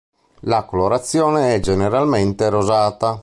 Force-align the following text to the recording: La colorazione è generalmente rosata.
La 0.45 0.63
colorazione 0.63 1.53
è 1.53 1.59
generalmente 1.59 2.49
rosata. 2.49 3.19